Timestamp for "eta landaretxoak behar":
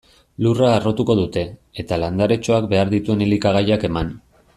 1.83-2.91